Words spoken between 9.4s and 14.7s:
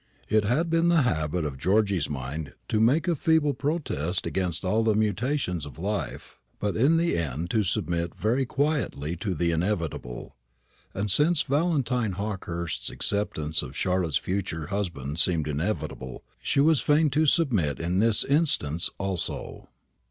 inevitable; and since Valentine Hawkehurst's acceptance as Charlotte's future